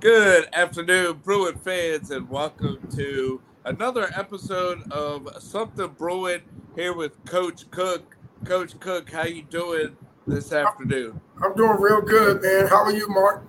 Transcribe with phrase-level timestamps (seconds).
[0.00, 6.40] Good afternoon, Bruin fans, and welcome to another episode of Something Bruin
[6.74, 8.16] here with Coach Cook.
[8.46, 9.94] Coach Cook, how you doing
[10.26, 11.20] this afternoon?
[11.42, 12.66] I'm doing real good, man.
[12.66, 13.46] How are you, Mark?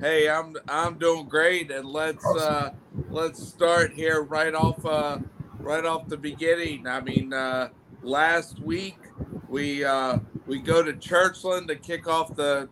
[0.00, 2.70] Hey, I'm I'm doing great, and let's uh,
[3.08, 5.18] let's start here right off uh,
[5.60, 6.88] right off the beginning.
[6.88, 7.68] I mean, uh,
[8.02, 8.98] last week
[9.48, 10.18] we uh,
[10.48, 12.68] we go to Churchland to kick off the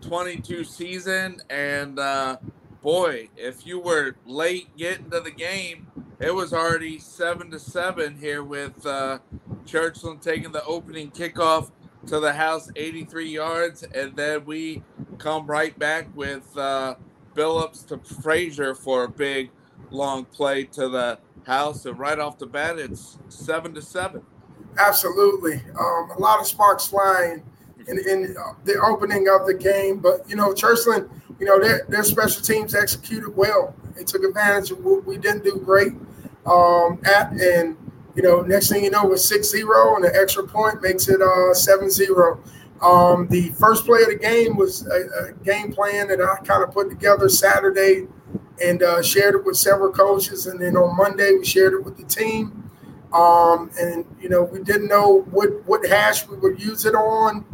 [0.00, 2.36] 2022 season, and uh,
[2.82, 5.86] boy, if you were late getting to the game,
[6.20, 9.18] it was already seven to seven here with uh,
[9.64, 11.70] Churchland taking the opening kickoff
[12.06, 14.82] to the house, 83 yards, and then we
[15.18, 16.94] come right back with uh,
[17.34, 19.50] Billups to Frazier for a big
[19.90, 24.22] long play to the house, and right off the bat, it's seven to seven.
[24.78, 27.42] Absolutely, um, a lot of sparks flying
[27.88, 28.34] in, in
[28.64, 32.74] the opening of the game, but you know, Churchland, you know, their, their special teams
[32.74, 33.74] executed well.
[33.96, 35.92] They took advantage of what we didn't do great
[36.46, 37.76] um, at, and
[38.14, 41.54] you know, next thing you know, with 6-0 and an extra point makes it uh,
[41.54, 42.38] 7-0.
[42.82, 46.62] Um, the first play of the game was a, a game plan that I kind
[46.62, 48.06] of put together Saturday
[48.62, 50.46] and uh, shared it with several coaches.
[50.46, 52.70] And then on Monday, we shared it with the team.
[53.12, 57.44] Um, and, you know, we didn't know what, what hash we would use it on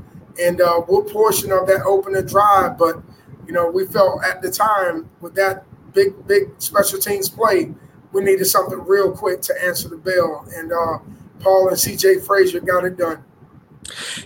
[0.41, 2.79] and uh, what portion of that opener drive.
[2.79, 3.03] But,
[3.47, 7.75] you know, we felt at the time with that big, big special teams play,
[8.13, 10.47] we needed something real quick to answer the bell.
[10.57, 10.99] And uh,
[11.41, 13.25] Paul and CJ Frazier got it done.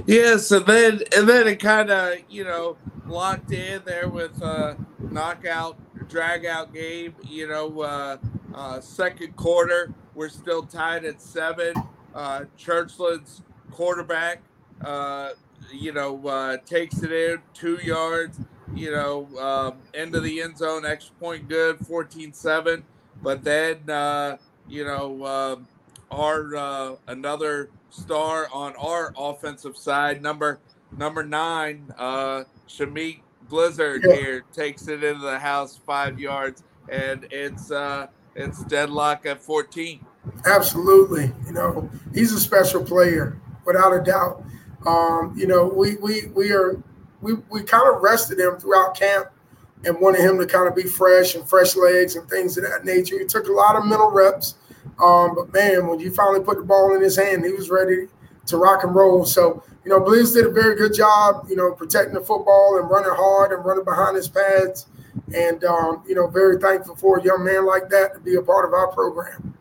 [0.06, 2.76] Yes, and then and then it kind of you know
[3.08, 5.76] locked in there with a knockout
[6.08, 7.16] drag out game.
[7.24, 8.18] You know, uh,
[8.54, 11.72] uh, second quarter we're still tied at seven.
[12.12, 14.42] Uh, Churchland's quarterback,
[14.84, 15.30] uh,
[15.72, 18.40] you know, uh, takes it in two yards.
[18.74, 22.82] You know, um, into the end zone, extra point good, 14-7.
[23.22, 24.36] But then, uh,
[24.68, 25.68] you know, um,
[26.10, 30.60] our uh, another star on our offensive side, number
[30.96, 37.70] number nine, uh, Shamik Blizzard here takes it into the house five yards, and it's
[37.70, 40.04] uh, it's deadlock at 14.
[40.46, 44.44] Absolutely, you know he's a special player without a doubt.
[44.86, 46.82] Um, you know we we we are
[47.20, 49.28] we we kind of rested him throughout camp
[49.84, 52.84] and wanted him to kind of be fresh and fresh legs and things of that
[52.84, 53.18] nature.
[53.18, 54.54] He took a lot of mental reps,
[55.00, 58.08] um, but man, when you finally put the ball in his hand, he was ready
[58.48, 59.24] to rock and roll.
[59.24, 62.90] So, you know, Blizz did a very good job, you know, protecting the football and
[62.90, 64.86] running hard and running behind his pads.
[65.34, 68.42] And, um, you know, very thankful for a young man like that to be a
[68.42, 69.54] part of our program.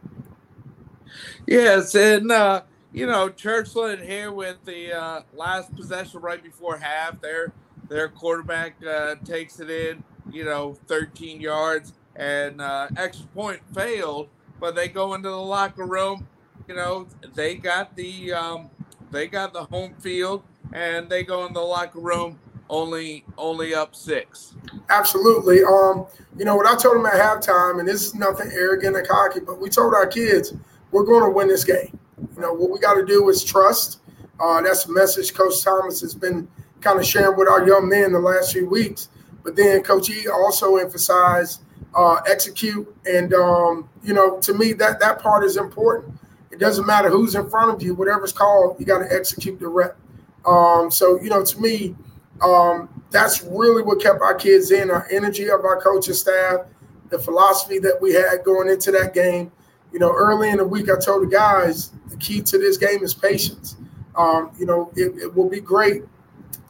[1.46, 1.94] Yes.
[1.96, 2.64] And, uh,
[2.98, 7.22] you know, Churchland here with the uh, last possession right before half.
[7.22, 7.54] Their
[7.90, 14.30] their quarterback uh, takes it in, you know, 13 yards, and uh, extra point failed.
[14.60, 16.28] But they go into the locker room.
[16.68, 18.72] You know, they got the um,
[19.12, 20.42] they got the home field,
[20.74, 24.56] and they go in the locker room only only up six.
[24.90, 25.64] Absolutely.
[25.64, 29.04] Um, you know what I told them at halftime, and this is nothing arrogant or
[29.04, 30.56] cocky, but we told our kids
[30.92, 32.00] we're going to win this game.
[32.18, 34.02] You know what we got to do is trust.
[34.40, 36.48] Uh, that's a message Coach Thomas has been
[36.82, 39.10] kind of sharing with our young men the last few weeks.
[39.44, 41.62] But then Coach E also emphasized
[41.96, 46.20] uh, execute, and um, you know to me that that part is important.
[46.52, 49.68] It doesn't matter who's in front of you, whatever's called, you got to execute the
[49.68, 49.98] rep.
[50.46, 51.96] Um, so you know to me
[52.42, 56.62] um, that's really what kept our kids in our energy of our coaching staff,
[57.10, 59.52] the philosophy that we had going into that game.
[59.92, 63.04] You know, early in the week, I told the guys the key to this game
[63.04, 63.78] is patience.
[64.16, 66.04] Um, you know, it, it, will be great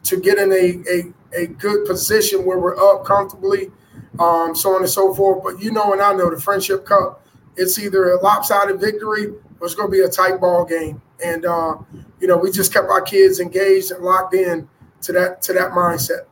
[0.03, 3.71] to get in a, a, a good position where we're up comfortably,
[4.19, 5.43] um, so on and so forth.
[5.43, 7.25] But you know, and I know the Friendship Cup,
[7.55, 11.01] it's either a lopsided victory or it's going to be a tight ball game.
[11.23, 11.77] And, uh,
[12.19, 14.67] you know, we just kept our kids engaged and locked in
[15.01, 16.25] to that to that mindset.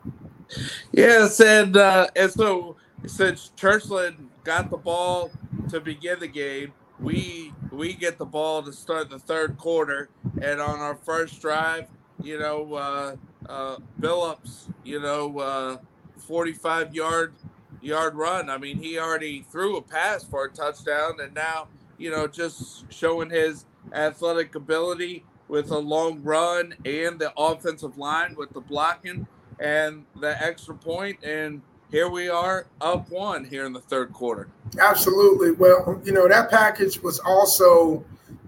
[0.92, 2.76] Yes, and uh, and so
[3.06, 5.32] since Churchland got the ball
[5.70, 10.10] to begin the game, we we get the ball to start the third quarter,
[10.42, 11.88] and on our first drive,
[12.22, 13.16] you know, uh,
[13.50, 15.78] uh, Billups, you know, uh,
[16.18, 17.34] 45 yard
[17.82, 18.50] yard run.
[18.50, 22.92] I mean, he already threw a pass for a touchdown, and now you know, just
[22.92, 29.28] showing his athletic ability with a long run and the offensive line with the blocking
[29.60, 31.62] and the extra point and
[31.96, 34.50] here we are up one here in the third quarter
[34.80, 38.04] absolutely well you know that package was also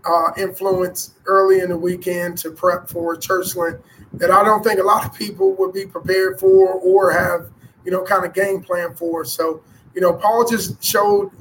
[0.06, 4.84] uh, influenced early in the weekend to prep for churchland that i don't think a
[4.84, 7.50] lot of people would be prepared for or have
[7.88, 9.24] you know, kind of game plan for.
[9.24, 9.64] So,
[9.96, 11.32] you know, Paul just showed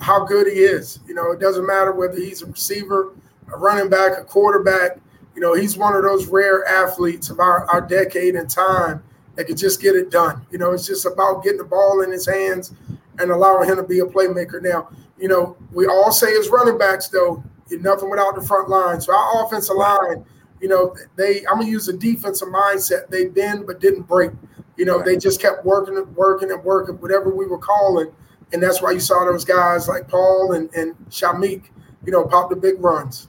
[0.00, 1.00] how good he is.
[1.08, 3.14] You know, it doesn't matter whether he's a receiver,
[3.52, 5.00] a running back, a quarterback.
[5.34, 9.02] You know, he's one of those rare athletes of our, our decade and time
[9.38, 10.44] that could just get it done.
[10.50, 12.74] You know, it's just about getting the ball in his hands
[13.20, 14.60] and allowing him to be a playmaker.
[14.60, 18.68] Now, you know, we all say as running backs, though, you're nothing without the front
[18.68, 19.00] line.
[19.00, 20.24] So our offensive line,
[20.60, 23.10] you know, they I'm gonna use a defensive mindset.
[23.10, 24.32] They bend but didn't break.
[24.76, 28.10] You know, they just kept working and working and working, whatever we were calling.
[28.52, 31.66] And that's why you saw those guys like Paul and, and Shameik,
[32.04, 33.28] you know, pop the big runs.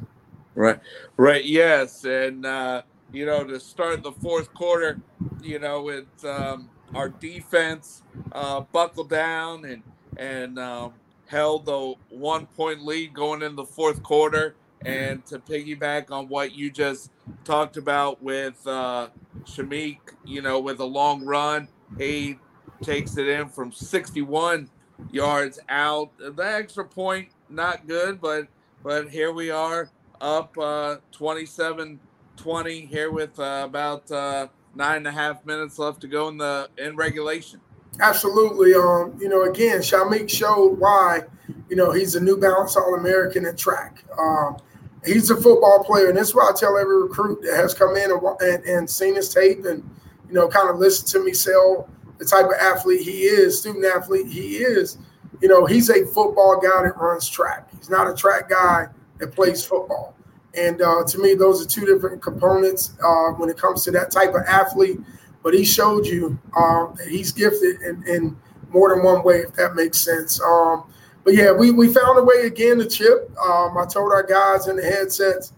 [0.56, 0.80] Right.
[1.18, 1.46] Right.
[1.46, 2.04] Yes.
[2.04, 5.02] And uh, you know, to start the fourth quarter,
[5.42, 9.84] you know, it's um our defense uh buckled down and
[10.18, 14.58] and um held the one point lead going in the fourth quarter.
[14.86, 17.12] And to piggyback on what you just
[17.46, 19.10] talked about with uh,
[19.48, 22.42] Shameik, you know, with a long run, he
[22.84, 24.70] takes it in from 61
[25.10, 26.12] yards out.
[26.20, 28.48] The extra point, not good, but
[28.84, 29.92] but here we are
[30.22, 32.00] up uh, 27
[32.40, 36.38] 20 here with uh, about uh, nine and a half minutes left to go in
[36.38, 37.60] the in regulation.
[38.00, 38.74] Absolutely.
[38.74, 41.22] Um, you know, again, Shameik showed why,
[41.70, 44.06] you know, he's a New Balance All American at track.
[44.18, 44.58] Um,
[45.06, 48.10] he's a football player, and that's why I tell every recruit that has come in
[48.10, 49.84] and, and, and seen his tape and,
[50.28, 51.90] you know, kind of listened to me sell
[52.20, 54.98] the type of athlete he is, student athlete he is.
[55.42, 57.70] You know, he's a football guy that runs track.
[57.78, 58.88] He's not a track guy
[59.18, 60.16] that plays football.
[60.56, 64.12] And uh, to me, those are two different components uh, when it comes to that
[64.12, 65.00] type of athlete
[65.44, 68.38] but he showed you um, that he's gifted in, in,
[68.72, 70.40] more than one way, if that makes sense.
[70.42, 70.84] Um,
[71.24, 73.36] but yeah, we, we found a way again to chip.
[73.44, 75.54] Um, I told our guys in the headsets,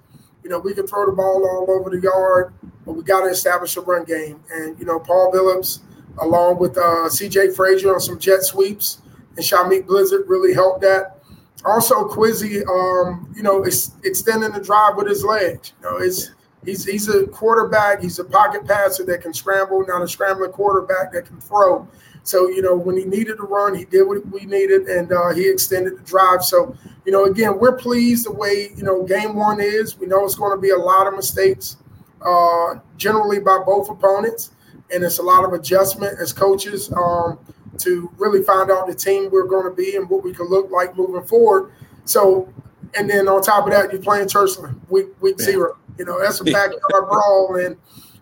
[0.46, 2.54] you know, we can throw the ball all over the yard,
[2.86, 4.42] but we got to establish a run game.
[4.50, 5.80] And, you know, Paul Billups,
[6.20, 9.02] along with uh, CJ Frazier on some jet sweeps,
[9.36, 11.21] and Shameik Blizzard really helped that.
[11.64, 15.74] Also, Quizzy, um, you know, is extending the drive with his legs.
[15.82, 16.32] You know, it's
[16.66, 18.02] He's he's a quarterback.
[18.02, 21.88] He's a pocket passer that can scramble, not a scrambling quarterback that can throw.
[22.24, 25.34] So you know when he needed to run, he did what we needed, and uh,
[25.34, 26.44] he extended the drive.
[26.44, 26.76] So
[27.06, 29.98] you know again, we're pleased the way you know game one is.
[29.98, 31.78] We know it's going to be a lot of mistakes,
[32.24, 34.52] uh, generally by both opponents,
[34.94, 37.40] and it's a lot of adjustment as coaches um,
[37.84, 40.70] to really find out the team we're going to be and what we can look
[40.72, 41.72] like moving forward.
[42.06, 42.52] So,
[42.96, 45.46] and then on top of that, you're playing Churchland week week yeah.
[45.46, 45.78] zero.
[45.98, 47.78] You know, that's a backyard brawl, and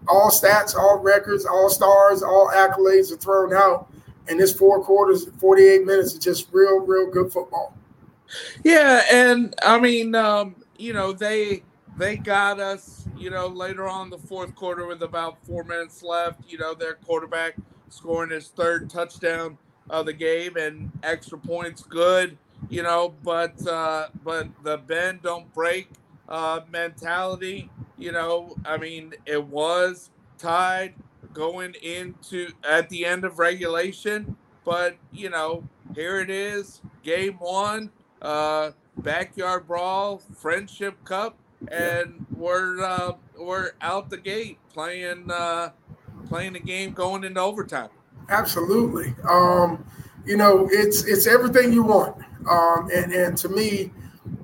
[0.07, 3.91] all stats, all records, all stars, all accolades are thrown out.
[4.27, 7.75] And this four quarters, 48 minutes is just real, real good football.
[8.63, 11.63] Yeah, and I mean, um, you know, they
[11.97, 16.41] they got us, you know, later on the fourth quarter with about four minutes left,
[16.47, 17.55] you know, their quarterback
[17.89, 19.57] scoring his third touchdown
[19.89, 22.37] of the game and extra points good,
[22.69, 25.89] you know, but uh but the bend don't break
[26.29, 27.69] uh, mentality.
[27.97, 30.93] You know, I mean, it was tied
[31.33, 37.91] going into at the end of regulation, but you know, here it is, game one,
[38.21, 41.37] uh, backyard brawl, friendship cup,
[41.67, 45.71] and we're uh, we're out the gate playing uh,
[46.29, 47.89] playing the game going into overtime.
[48.29, 49.13] Absolutely.
[49.27, 49.83] Um,
[50.25, 52.15] you know, it's it's everything you want.
[52.49, 53.91] Um, and and to me,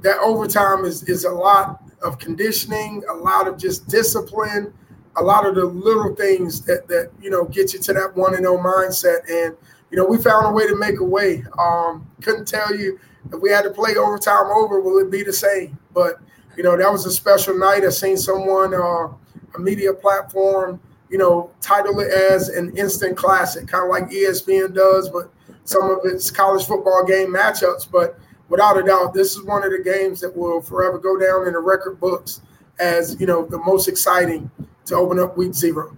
[0.01, 4.73] that overtime is is a lot of conditioning, a lot of just discipline,
[5.15, 8.35] a lot of the little things that that you know get you to that one
[8.35, 9.19] and oh mindset.
[9.29, 9.55] And
[9.91, 11.43] you know, we found a way to make a way.
[11.59, 12.99] Um, couldn't tell you
[13.31, 15.77] if we had to play overtime over, will it be the same?
[15.93, 16.19] But
[16.57, 17.83] you know, that was a special night.
[17.83, 19.07] I seen someone, uh,
[19.55, 24.73] a media platform, you know, title it as an instant classic, kind of like ESPN
[24.73, 25.31] does, but
[25.63, 27.89] some of its college football game matchups.
[27.91, 28.19] But
[28.49, 31.53] without a doubt, this is one of the games that will forever go down in
[31.53, 32.41] the record books
[32.79, 34.49] as you know the most exciting
[34.85, 35.97] to open up week zero.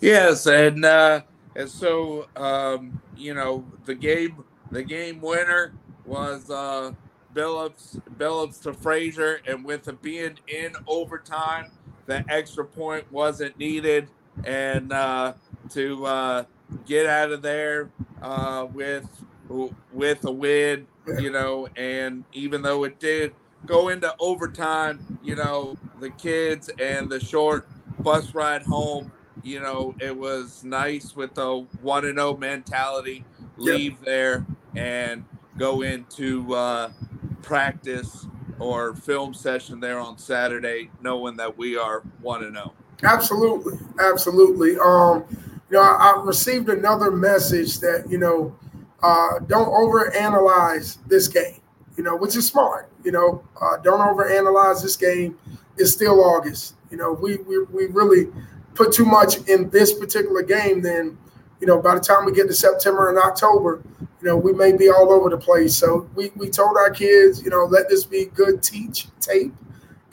[0.00, 1.22] Yes, and uh,
[1.56, 5.72] and so um, you know the game the game winner
[6.04, 6.92] was uh,
[7.34, 11.70] Billups Billups to Frazier, and with it being in overtime,
[12.06, 14.08] the extra point wasn't needed,
[14.44, 15.34] and uh,
[15.70, 16.44] to uh,
[16.86, 17.90] get out of there
[18.22, 19.06] uh, with
[19.92, 20.86] with a win
[21.18, 23.34] you know, and even though it did
[23.66, 27.68] go into overtime, you know, the kids and the short
[28.00, 29.12] bus ride home,
[29.42, 33.24] you know, it was nice with the one and zero oh mentality.
[33.56, 34.04] Leave yep.
[34.04, 35.24] there and
[35.56, 36.90] go into uh,
[37.44, 38.26] practice
[38.58, 42.72] or film session there on Saturday, knowing that we are one and zero.
[42.74, 42.84] Oh.
[43.04, 44.78] Absolutely, absolutely.
[44.78, 45.24] Um,
[45.70, 48.56] you know, I, I received another message that you know,
[49.02, 51.60] uh, don't overanalyze this game.
[51.96, 52.90] You know, which is smart.
[53.04, 55.38] You know, uh, don't overanalyze this game.
[55.76, 56.74] It's still August.
[56.90, 58.28] You know, we we we really
[58.74, 61.16] put too much in this particular game, then
[61.60, 64.72] you know, by the time we get to September and October, you know, we may
[64.72, 65.76] be all over the place.
[65.76, 69.52] So we, we told our kids, you know, let this be good teach tape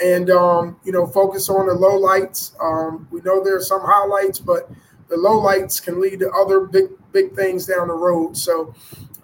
[0.03, 2.55] and, um, you know, focus on the low lights.
[2.60, 4.69] Um, we know there are some highlights, but
[5.10, 8.36] the low lights can lead to other big, big things down the road.
[8.38, 8.74] So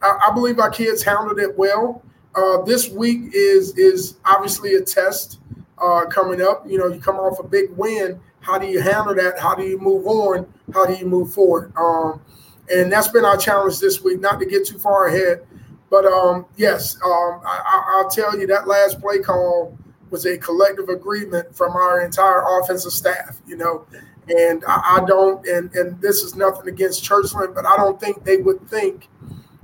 [0.01, 2.03] I, I believe our kids handled it well.
[2.35, 5.39] Uh, this week is is obviously a test
[5.79, 6.69] uh, coming up.
[6.69, 9.39] You know, you come off a big win how do you handle that?
[9.39, 10.45] How do you move on?
[10.73, 11.73] How do you move forward?
[11.75, 12.21] Um,
[12.73, 14.19] and that's been our challenge this week.
[14.19, 15.45] Not to get too far ahead,
[15.89, 19.77] but um, yes, um, I, will tell you that last play call
[20.09, 23.39] was a collective agreement from our entire offensive staff.
[23.47, 23.85] You know,
[24.29, 25.45] and I, I don't.
[25.47, 29.09] And and this is nothing against Churchland, but I don't think they would think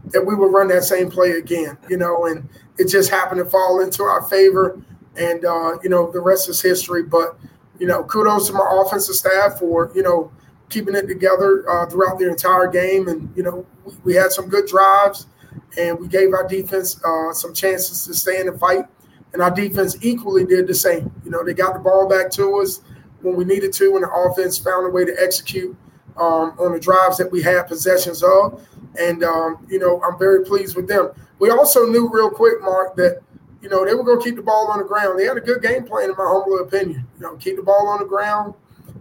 [0.08, 1.78] that we would run that same play again.
[1.90, 4.82] You know, and it just happened to fall into our favor,
[5.18, 7.04] and uh, you know the rest is history.
[7.04, 7.38] But
[7.80, 10.32] you know, kudos to my offensive staff for, you know,
[10.70, 13.08] keeping it together uh, throughout the entire game.
[13.08, 15.28] And, you know, we, we, had some good drives
[15.78, 18.86] and we gave our defense uh, some chances to stay in the fight.
[19.34, 21.12] And our defense equally did the same.
[21.26, 22.82] You know, they got the ball back to us
[23.22, 25.76] when we needed to, and the offense found a way to execute
[26.18, 28.62] um, on the drives that we had possessions of.
[29.00, 31.10] And, um, you know, I'm very pleased with them.
[31.40, 33.22] We also knew real quick, Mark, that–
[33.64, 35.18] you know, they were going to keep the ball on the ground.
[35.18, 37.08] They had a good game plan, in my humble opinion.
[37.16, 38.54] You know, keep the ball on the ground,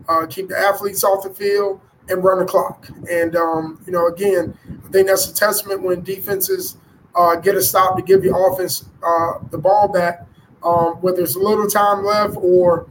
[0.08, 2.88] uh, keep the athletes off the field, and run the clock.
[3.10, 6.76] And, um, you know, again, I think that's a testament when defenses
[7.16, 10.26] uh, get a stop to give the offense uh, the ball back,
[10.62, 12.86] um, whether it's a little time left or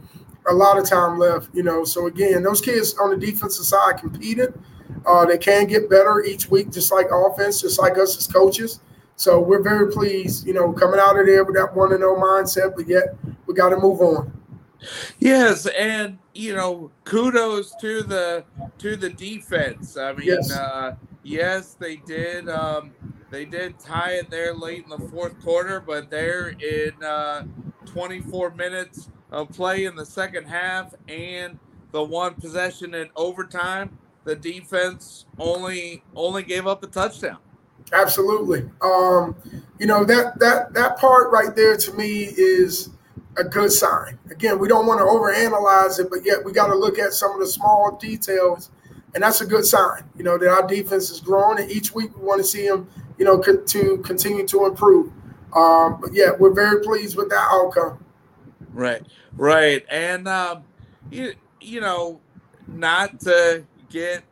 [0.50, 1.84] a lot of time left, you know.
[1.84, 4.52] So, again, those kids on the defensive side competed.
[5.06, 8.80] Uh, they can get better each week, just like offense, just like us as coaches.
[9.22, 12.16] So we're very pleased, you know, coming out of there with that one and no
[12.16, 12.74] mindset.
[12.74, 13.14] But yet
[13.46, 14.36] we got to move on.
[15.20, 18.42] Yes, and you know, kudos to the
[18.78, 19.96] to the defense.
[19.96, 22.48] I mean, yes, uh, yes they did.
[22.48, 22.90] Um,
[23.30, 27.44] they did tie it there late in the fourth quarter, but they're in uh,
[27.86, 31.60] 24 minutes of play in the second half, and
[31.92, 37.38] the one possession in overtime, the defense only only gave up a touchdown.
[37.92, 38.68] Absolutely.
[38.80, 39.36] Um,
[39.78, 42.90] you know that that that part right there to me is
[43.36, 44.18] a good sign.
[44.30, 47.32] Again, we don't want to overanalyze it, but yet we got to look at some
[47.32, 48.70] of the small details,
[49.14, 50.04] and that's a good sign.
[50.16, 52.88] You know that our defense is growing, and each week we want to see them,
[53.18, 55.12] you know, co- to continue to improve.
[55.54, 58.04] Um, but yeah, we're very pleased with that outcome.
[58.72, 59.02] Right,
[59.36, 60.64] right, and um,
[61.10, 62.20] you you know,
[62.68, 64.22] not to get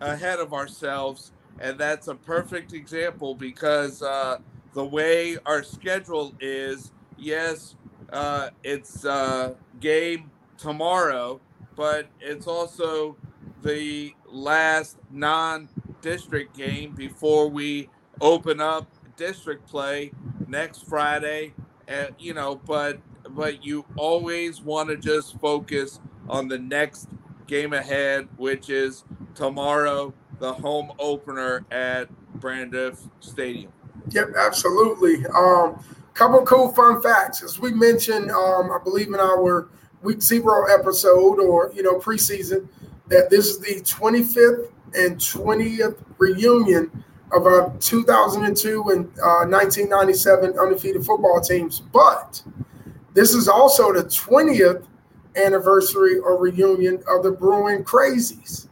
[0.00, 4.38] ahead of ourselves and that's a perfect example because uh,
[4.74, 7.76] the way our schedule is, yes,
[8.12, 11.40] uh, it's uh, game tomorrow,
[11.76, 13.16] but it's also
[13.62, 17.88] the last non-district game before we
[18.20, 20.12] open up district play
[20.46, 21.54] next Friday.
[21.86, 27.08] And you know, but but you always want to just focus on the next
[27.46, 32.08] game ahead, which is tomorrow the home opener at
[32.40, 33.72] Brandon Stadium.
[34.10, 35.24] Yep, absolutely.
[35.26, 35.82] Um,
[36.14, 37.42] couple cool fun facts.
[37.42, 39.68] As we mentioned, um, I believe in our
[40.02, 42.68] week zero episode or you know preseason,
[43.08, 51.04] that this is the 25th and 20th reunion of our 2002 and uh, 1997 undefeated
[51.04, 51.80] football teams.
[51.80, 52.42] But
[53.12, 54.86] this is also the 20th
[55.36, 58.68] anniversary or reunion of the Bruin Crazies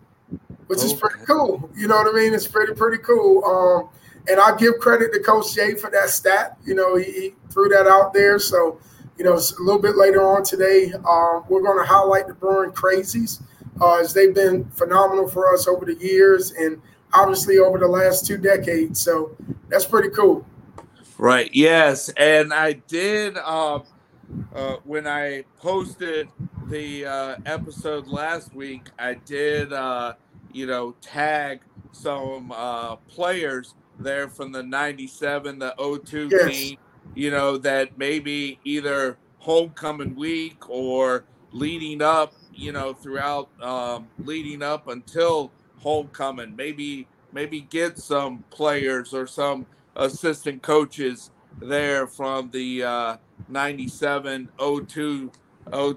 [0.72, 1.68] which is pretty cool.
[1.76, 2.32] You know what I mean?
[2.32, 3.44] It's pretty pretty cool.
[3.44, 3.90] Um,
[4.26, 6.56] and I give credit to Coach Jay for that stat.
[6.64, 8.38] You know, he, he threw that out there.
[8.38, 8.80] So,
[9.18, 12.70] you know, a little bit later on today, um, we're going to highlight the Bruin
[12.70, 13.42] Crazies
[13.82, 16.80] uh, as they've been phenomenal for us over the years and
[17.12, 18.98] obviously over the last two decades.
[18.98, 19.36] So
[19.68, 20.46] that's pretty cool.
[21.18, 21.50] Right.
[21.52, 23.82] Yes, and I did um,
[24.54, 26.28] uh, when I posted
[26.68, 28.88] the uh, episode last week.
[28.98, 30.14] I did uh,
[30.52, 31.60] you know, tag
[31.92, 36.50] some uh, players there from the 97, the 02 yes.
[36.50, 36.78] team,
[37.14, 44.62] you know, that maybe either homecoming week or leading up, you know, throughout um, leading
[44.62, 49.66] up until homecoming, maybe maybe get some players or some
[49.96, 51.30] assistant coaches
[51.60, 53.16] there from the uh,
[53.48, 55.30] 97 02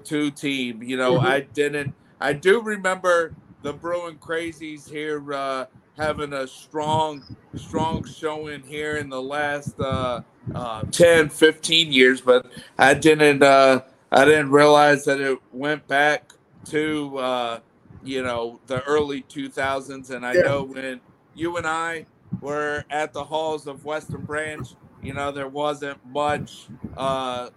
[0.04, 0.82] 02 team.
[0.82, 1.26] You know, mm-hmm.
[1.26, 3.34] I didn't I do remember
[3.66, 10.20] the Bruin Crazies here uh, having a strong, strong showing here in the last uh,
[10.54, 12.46] uh, 10, 15 years, but
[12.78, 13.80] I didn't, uh,
[14.12, 16.30] I didn't realize that it went back
[16.66, 17.60] to, uh,
[18.04, 20.10] you know, the early 2000s.
[20.10, 20.42] And I yeah.
[20.42, 21.00] know when
[21.34, 22.06] you and I
[22.40, 24.68] were at the halls of Western Branch,
[25.02, 27.50] you know, there wasn't much uh,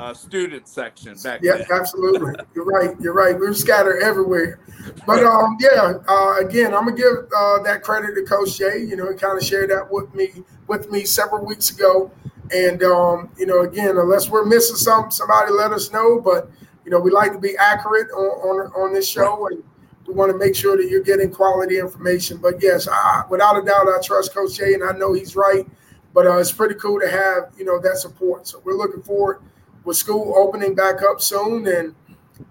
[0.00, 1.66] uh, student section back yeah, then.
[1.70, 2.32] absolutely.
[2.54, 2.98] You're right.
[3.00, 3.38] You're right.
[3.38, 4.60] We are scattered everywhere.
[5.06, 8.78] But um, yeah, uh, again, I'm gonna give uh, that credit to Coach Jay.
[8.78, 12.10] You know, he kind of shared that with me with me several weeks ago.
[12.50, 16.18] And um, you know, again, unless we're missing something, somebody let us know.
[16.18, 16.50] But
[16.86, 19.62] you know, we like to be accurate on on, on this show, and
[20.06, 22.38] we want to make sure that you're getting quality information.
[22.38, 25.66] But yes, I, without a doubt, I trust Coach Jay, and I know he's right.
[26.14, 28.46] But uh, it's pretty cool to have you know that support.
[28.46, 29.42] So we're looking forward
[29.84, 31.94] with school opening back up soon and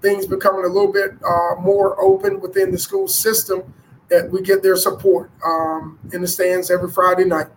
[0.01, 3.73] things becoming a little bit uh, more open within the school system
[4.09, 7.47] that we get their support um, in the stands every Friday night.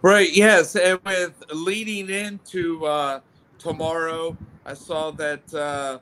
[0.00, 0.32] Right.
[0.32, 3.20] Yes, and with leading into uh,
[3.58, 5.98] tomorrow, I saw that uh,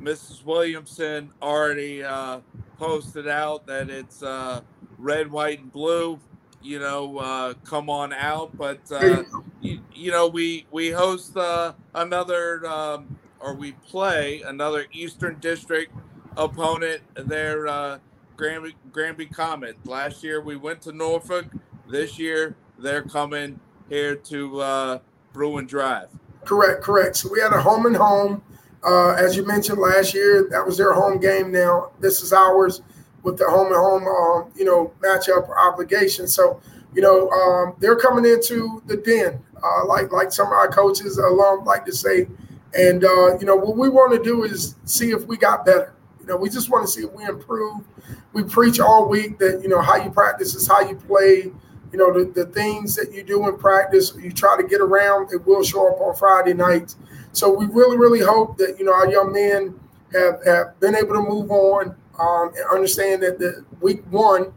[0.00, 0.44] Mrs.
[0.44, 2.40] Williamson already uh,
[2.78, 4.60] posted out that it's uh,
[4.98, 6.20] red, white, and blue
[6.62, 8.56] you know, uh, come on out.
[8.56, 9.24] But uh,
[9.60, 15.92] you, you, know, we we host uh, another um, or we play another Eastern District
[16.36, 17.02] opponent.
[17.14, 17.98] They're uh,
[18.36, 19.76] Granby Granby Comet.
[19.84, 21.46] Last year we went to Norfolk.
[21.90, 24.98] This year they're coming here to uh,
[25.32, 26.08] Bruin Drive.
[26.44, 27.16] Correct, correct.
[27.16, 28.42] So we had a home and home.
[28.84, 31.50] Uh, as you mentioned last year, that was their home game.
[31.50, 32.82] Now this is ours
[33.22, 36.28] with the home and home, um, you know, matchup obligation.
[36.28, 36.60] So,
[36.94, 41.18] you know, um, they're coming into the den, uh, like like some of our coaches,
[41.18, 42.28] alum like to say.
[42.74, 45.94] And uh, you know, what we want to do is see if we got better.
[46.20, 47.84] You know, we just want to see if we improve.
[48.32, 51.50] We preach all week that you know how you practice is how you play.
[51.90, 55.32] You know, the, the things that you do in practice, you try to get around,
[55.32, 56.96] it will show up on Friday nights.
[57.32, 59.78] So we really, really hope that you know our young men
[60.12, 64.52] have, have been able to move on um, and understand that the week one,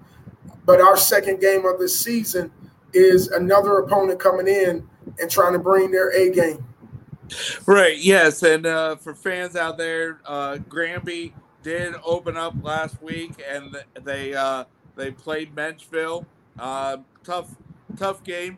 [0.65, 2.52] but our second game of the season
[2.93, 4.88] is another opponent coming in
[5.19, 6.65] and trying to bring their A game.
[7.65, 7.97] Right.
[7.97, 13.76] Yes, and uh, for fans out there, uh, Granby did open up last week, and
[14.04, 16.26] they uh, they played Menchville.
[16.60, 17.56] Uh, tough,
[17.97, 18.58] tough game,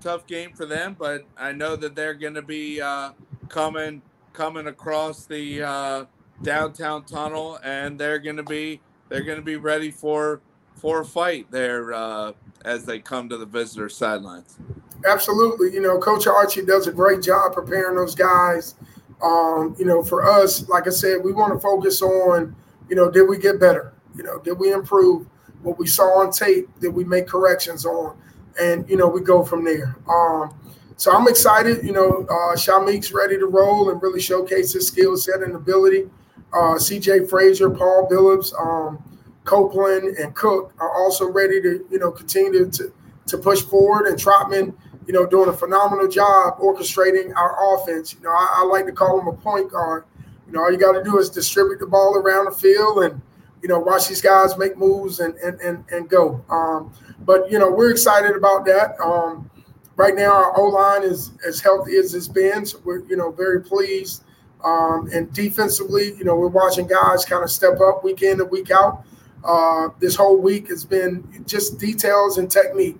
[0.00, 0.96] tough game for them.
[0.98, 3.12] But I know that they're going to be uh,
[3.48, 6.04] coming coming across the uh,
[6.42, 10.40] downtown tunnel, and they're going to be they're going to be ready for
[10.74, 12.32] for a fight there uh,
[12.64, 14.58] as they come to the visitor sidelines.
[15.04, 18.74] Absolutely, you know, Coach Archie does a great job preparing those guys.
[19.22, 22.54] Um, you know, for us, like I said, we want to focus on,
[22.88, 23.92] you know, did we get better?
[24.16, 25.26] You know, did we improve
[25.62, 26.68] what we saw on tape?
[26.80, 28.16] Did we make corrections on?
[28.60, 29.96] And you know, we go from there.
[30.08, 30.54] Um,
[30.96, 31.84] so I'm excited.
[31.84, 36.08] You know, uh, Shamik's ready to roll and really showcase his skill set and ability
[36.54, 37.26] uh, C.J.
[37.26, 39.02] Frazier, Paul Billups, um,
[39.44, 42.92] Copeland, and Cook are also ready to you know continue to
[43.26, 44.06] to push forward.
[44.06, 44.74] And Trotman,
[45.06, 48.14] you know, doing a phenomenal job orchestrating our offense.
[48.14, 50.04] You know, I, I like to call him a point guard.
[50.46, 53.20] You know, all you got to do is distribute the ball around the field and
[53.62, 56.44] you know watch these guys make moves and and and, and go.
[56.50, 58.98] Um, but you know, we're excited about that.
[59.00, 59.50] Um,
[59.96, 62.66] right now, our O line is as healthy as it's been.
[62.66, 64.24] So we're you know very pleased
[64.64, 68.50] um, and defensively, you know, we're watching guys kind of step up week in and
[68.50, 69.04] week out.
[69.44, 72.98] Uh, this whole week has been just details and technique.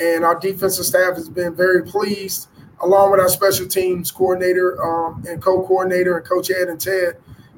[0.00, 2.48] And our defensive staff has been very pleased,
[2.80, 7.16] along with our special teams coordinator um, and co coordinator and Coach Ed and Ted,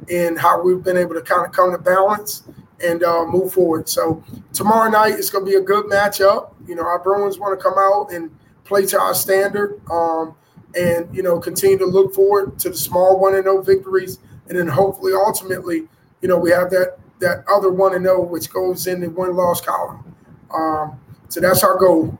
[0.08, 2.42] in how we've been able to kind of come to balance
[2.84, 3.88] and uh, move forward.
[3.88, 4.22] So,
[4.52, 6.52] tomorrow night it's going to be a good matchup.
[6.66, 8.30] You know, our Bruins want to come out and
[8.64, 9.80] play to our standard.
[9.90, 10.36] Um,
[10.76, 14.18] and you know continue to look forward to the small one and zero oh victories,
[14.48, 15.88] and then hopefully ultimately,
[16.20, 19.08] you know, we have that that other one and zero oh which goes in the
[19.08, 20.14] one loss column.
[20.54, 22.18] Um, so that's our goal.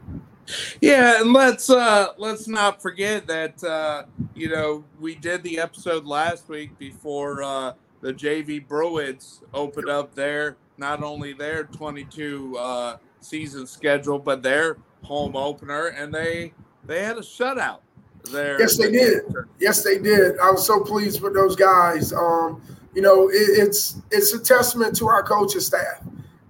[0.81, 6.07] Yeah, and let's uh let's not forget that uh you know we did the episode
[6.07, 12.97] last week before uh the JV Bruins opened up their not only their 22 uh
[13.21, 16.53] season schedule but their home opener and they
[16.85, 17.81] they had a shutout
[18.31, 18.61] there.
[18.61, 19.23] Yes, they did.
[19.59, 20.39] Yes, they did.
[20.39, 22.13] I was so pleased with those guys.
[22.13, 22.63] Um,
[22.95, 26.03] you know, it, it's it's a testament to our coaching staff.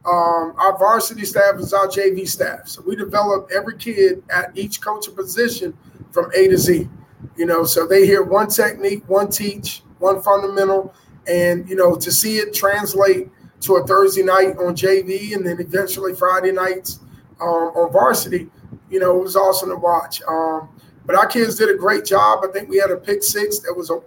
[0.07, 2.69] Um, our varsity staff is our JV staff.
[2.69, 5.77] So we develop every kid at each coaching position
[6.13, 6.89] from A to Z.
[7.37, 10.95] You know, so they hear one technique, one teach, one fundamental,
[11.27, 13.29] and you know, to see it translate
[13.63, 17.01] to a Thursday night on JV and then eventually Friday nights
[17.41, 18.49] um, on varsity,
[18.91, 20.23] you know, it was awesome to watch.
[20.29, 20.69] Um,
[21.05, 22.45] but our kids did a great job.
[22.45, 24.01] I think we had a pick six that was a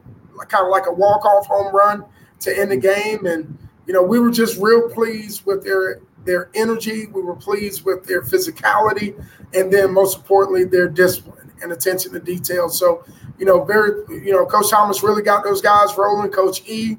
[0.46, 2.06] kind of like a walk off home run
[2.42, 3.58] to end the game, and
[3.90, 7.08] you know, we were just real pleased with their their energy.
[7.08, 9.20] We were pleased with their physicality,
[9.56, 12.70] and then most importantly, their discipline and attention to detail.
[12.70, 13.04] So,
[13.40, 16.30] you know, very, you know, Coach Thomas really got those guys rolling.
[16.30, 16.98] Coach E,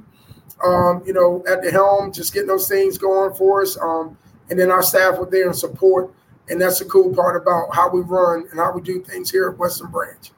[0.65, 3.79] um, you know, at the helm, just getting those things going for us.
[3.81, 4.19] Um,
[4.51, 6.13] and then our staff were there in support.
[6.49, 9.49] And that's the cool part about how we run and how we do things here
[9.49, 10.33] at Western Branch.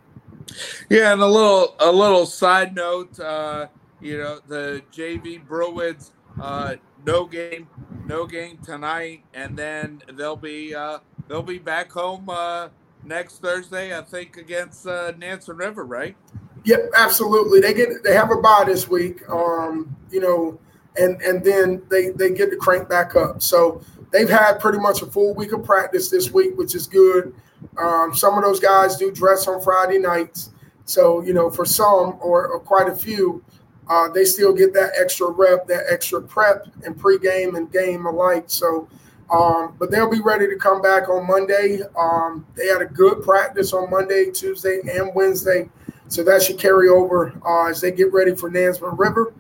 [0.91, 3.69] Yeah, and a little a little side note, uh,
[4.03, 7.69] you know, the JV Bruins uh, no game,
[8.07, 12.69] no game tonight, and then they'll be uh, they'll be back home uh,
[13.05, 16.17] next Thursday, I think, against uh, Nansemond River, right?
[16.65, 17.61] Yep, absolutely.
[17.61, 20.59] They get they have a bye this week, um, you know,
[20.97, 23.43] and and then they they get to crank back up.
[23.43, 27.35] So they've had pretty much a full week of practice this week, which is good.
[27.79, 30.51] Um, some of those guys do dress on Friday nights,
[30.85, 33.45] so you know, for some or, or quite a few,
[33.89, 38.45] uh, they still get that extra rep, that extra prep and pregame and game alike.
[38.47, 38.89] So,
[39.31, 41.81] um, but they'll be ready to come back on Monday.
[41.99, 45.69] Um, they had a good practice on Monday, Tuesday, and Wednesday.
[46.09, 49.33] So that should carry over uh, as they get ready for Nansemond River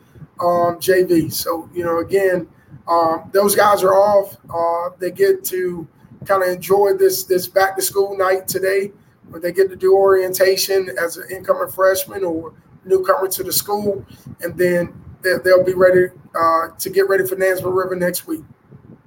[0.42, 1.33] um, JV.
[1.33, 2.48] So, you know, again,
[2.88, 4.37] um, those guys are off.
[4.52, 5.87] Uh, they get to
[6.26, 8.92] kind of enjoy this this back to school night today,
[9.28, 14.05] where they get to do orientation as an incoming freshman or newcomer to the school,
[14.40, 14.92] and then
[15.23, 18.42] they'll be ready uh, to get ready for Nansemond River next week.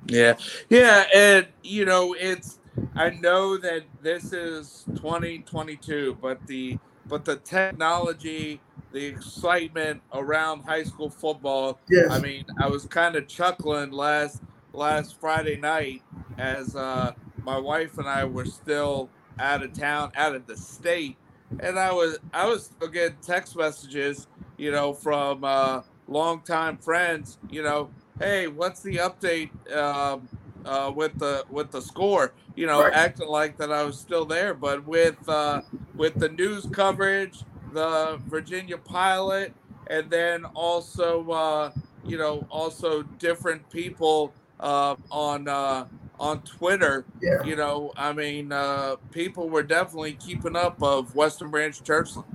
[0.07, 0.35] Yeah,
[0.69, 2.59] yeah, and you know it's.
[2.93, 8.59] I know that this is 2022, but the but the technology,
[8.91, 11.79] the excitement around high school football.
[11.89, 12.11] Yes.
[12.11, 14.41] I mean, I was kind of chuckling last
[14.73, 16.01] last Friday night
[16.37, 19.09] as uh, my wife and I were still
[19.39, 21.17] out of town, out of the state,
[21.59, 27.37] and I was I was still getting text messages, you know, from uh, longtime friends,
[27.49, 27.89] you know,
[28.19, 30.27] hey, what's the update um,
[30.65, 32.33] uh, with the with the score?
[32.55, 32.93] You know, right.
[32.93, 35.61] acting like that I was still there, but with uh,
[35.95, 39.53] with the news coverage, the Virginian-Pilot,
[39.87, 41.71] and then also uh,
[42.05, 45.85] you know also different people uh, on uh,
[46.19, 47.43] on Twitter, yeah.
[47.43, 52.25] you know, I mean, uh, people were definitely keeping up of Western Branch Churchland.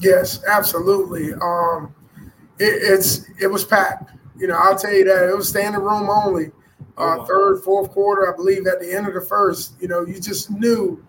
[0.00, 1.32] Yes, absolutely.
[1.34, 1.94] Um,
[2.58, 4.10] it, it's it was packed.
[4.38, 6.46] You know, I'll tell you that it was standing room only.
[6.46, 6.50] Uh,
[6.98, 7.24] oh, wow.
[7.24, 9.74] Third, fourth quarter, I believe, at the end of the first.
[9.80, 11.04] You know, you just knew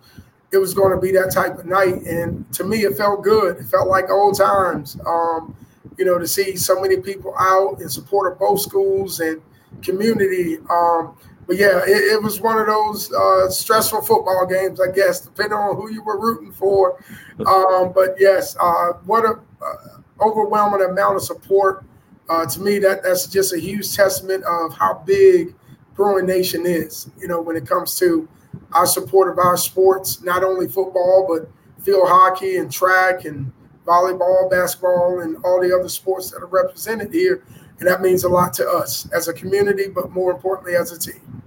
[0.52, 3.56] it was going to be that type of night, and to me, it felt good.
[3.58, 4.98] It felt like old times.
[5.06, 5.56] Um,
[5.98, 9.40] you know, to see so many people out in support of both schools and
[9.82, 10.58] community.
[10.70, 11.16] Um,
[11.52, 15.52] but yeah, it, it, was one of those uh, stressful football games, I guess, depending
[15.52, 16.98] on who you were rooting for.
[17.46, 21.84] Um, but yes, uh, what a uh, overwhelming amount of support.
[22.30, 25.54] Uh, to me, that that's just a huge testament of how big
[25.94, 27.10] Bruin Nation is.
[27.18, 28.26] You know, when it comes to
[28.72, 31.50] our support of our sports, not only football but
[31.84, 33.52] field hockey and track and
[33.86, 37.44] volleyball, basketball, and all the other sports that are represented here.
[37.78, 40.98] And that means a lot to us as a community, but more importantly, as a
[40.98, 41.41] team.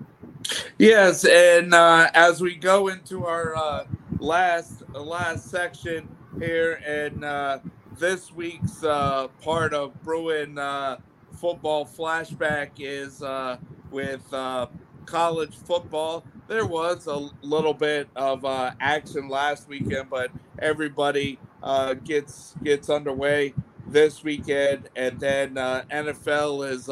[0.77, 3.85] Yes, and uh, as we go into our uh,
[4.19, 7.59] last last section here, and uh,
[7.97, 10.97] this week's uh, part of Bruin uh,
[11.31, 13.57] football flashback is uh,
[13.89, 14.25] with
[15.05, 16.25] college football.
[16.47, 18.43] There was a little bit of
[18.81, 21.39] action last weekend, but everybody
[22.03, 23.55] gets gets underway
[23.87, 26.89] this weekend, and then NFL is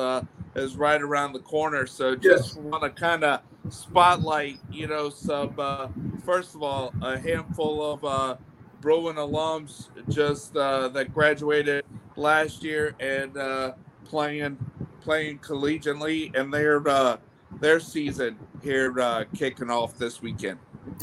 [0.55, 1.85] is right around the corner.
[1.87, 2.63] So just yes.
[2.63, 5.87] want to kind of spotlight, you know, some uh,
[6.25, 8.35] first of all a handful of uh,
[8.81, 11.85] Bruin alums just uh, that graduated
[12.15, 13.73] last year and uh,
[14.05, 14.57] playing
[15.01, 17.17] playing collegiately, and their uh,
[17.59, 20.59] their season here uh, kicking off this weekend.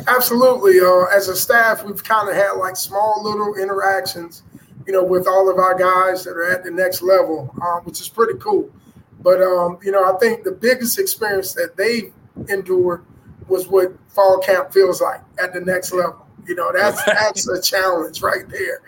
[0.07, 0.79] Absolutely.
[0.81, 4.43] Uh, as a staff, we've kind of had like small little interactions
[4.87, 8.01] you know, with all of our guys that are at the next level, um, which
[8.01, 8.71] is pretty cool.
[9.21, 12.13] But um, you know, I think the biggest experience that they
[12.53, 13.05] endured
[13.49, 16.27] was what fall camp feels like at the next level.
[16.47, 18.83] You know, that's that's a challenge right there.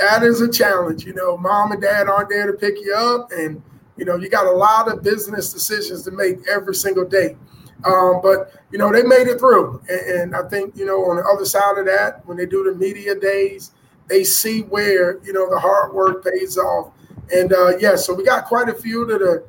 [0.00, 1.04] That is a challenge.
[1.04, 3.62] You know, mom and dad aren't there to pick you up, and
[3.96, 7.36] you know, you got a lot of business decisions to make every single day.
[7.84, 11.16] Um, but you know, they made it through, and, and I think you know on
[11.16, 13.72] the other side of that, when they do the media days
[14.08, 16.92] they see where you know the hard work pays off.
[17.32, 19.44] And uh, yeah, so we got quite a few that are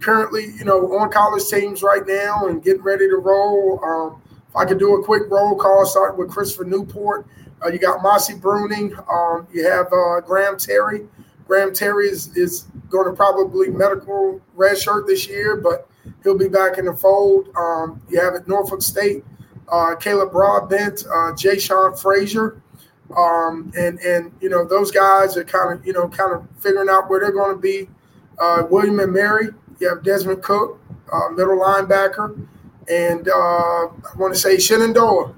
[0.00, 3.80] currently, you know, on college teams right now and getting ready to roll.
[3.84, 7.26] Um, if I could do a quick roll call, starting with Christopher Newport.
[7.64, 8.92] Uh, you got Mossy Bruning.
[9.12, 11.06] Um, you have uh, Graham Terry.
[11.46, 15.88] Graham Terry is, is going to probably medical redshirt this year, but
[16.22, 17.48] he'll be back in the fold.
[17.56, 19.24] Um, you have at Norfolk State,
[19.68, 22.62] uh, Caleb Broadbent, uh, Jay Sean Frazier.
[23.16, 26.90] Um, and and you know those guys are kind of you know kind of figuring
[26.90, 27.88] out where they're going to be.
[28.38, 30.80] Uh, William and Mary, you have Desmond Cook,
[31.12, 32.46] uh, middle linebacker,
[32.88, 35.34] and uh, I want to say Shenandoah.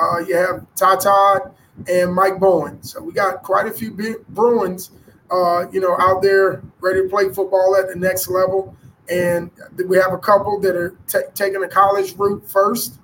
[0.00, 1.50] Uh, you have Tata
[1.88, 2.82] and Mike Bowen.
[2.82, 3.90] So we got quite a few
[4.30, 4.90] Bruins,
[5.30, 8.76] uh, you know, out there ready to play football at the next level.
[9.10, 9.50] And
[9.86, 12.98] we have a couple that are t- taking a college route first,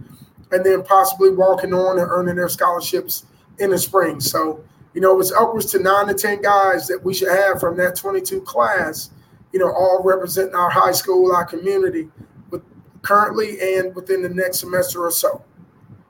[0.50, 3.24] and then possibly walking on and earning their scholarships
[3.58, 4.20] in the spring.
[4.20, 4.64] So,
[4.94, 7.96] you know, it's upwards to nine to 10 guys that we should have from that
[7.96, 9.10] 22 class,
[9.52, 12.08] you know, all representing our high school, our community,
[12.50, 12.62] with
[13.02, 15.44] currently and within the next semester or so.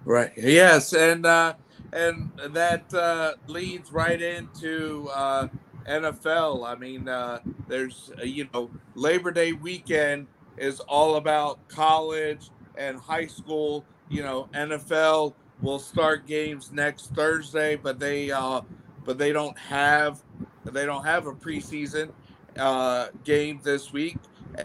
[0.05, 0.33] Right.
[0.37, 0.93] Yes.
[0.93, 1.55] And, uh,
[1.93, 5.49] and that uh, leads right into uh,
[5.89, 6.67] NFL.
[6.67, 10.27] I mean, uh, there's, uh, you know, Labor Day weekend
[10.57, 13.85] is all about college and high school.
[14.09, 18.63] You know, NFL will start games next Thursday, but they uh,
[19.05, 20.23] but they don't have
[20.65, 22.11] they don't have a preseason
[22.59, 24.17] uh, game this week,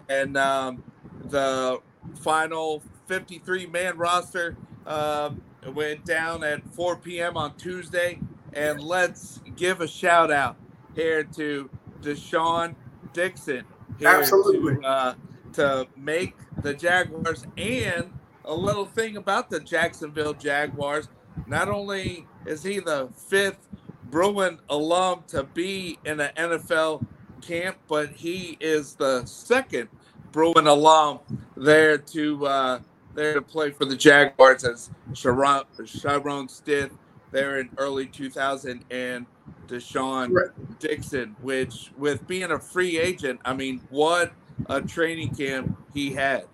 [0.10, 0.84] and um,
[1.26, 1.80] the
[2.16, 5.42] final 53 man roster um,
[5.74, 7.38] went down at 4 p.m.
[7.38, 8.20] on Tuesday.
[8.54, 10.56] And let's give a shout out
[10.96, 11.70] here to
[12.02, 12.76] Deshaun
[13.14, 13.66] Dixon.
[14.04, 14.76] Absolutely.
[14.76, 15.14] To, uh,
[15.54, 18.12] to make the Jaguars and
[18.46, 21.10] a little thing about the Jacksonville Jaguars.
[21.46, 23.68] Not only is he the fifth
[24.10, 27.06] Bruin alum to be in an NFL
[27.42, 29.90] camp, but he is the second
[30.32, 31.20] Bruin alum
[31.56, 32.80] there to uh,
[33.16, 36.92] there to play for the Jaguars as Shyrone, Shyrone Stith
[37.32, 39.26] there in early 2000 and
[39.68, 40.80] Deshaun right.
[40.80, 44.32] Dixon, which with being a free agent, I mean, what
[44.68, 46.46] a training camp he had.